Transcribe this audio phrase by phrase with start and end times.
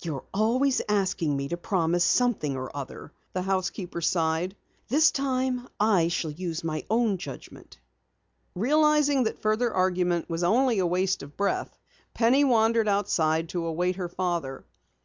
[0.00, 4.54] "You're always asking me to promise something or other," the housekeeper sighed.
[4.86, 7.80] "This time I shall use my own judgment."
[8.54, 11.76] Realizing that further argument was only a waste of breath,
[12.14, 14.64] Penny wandered outside to await her father.